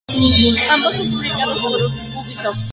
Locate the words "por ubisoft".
1.61-2.57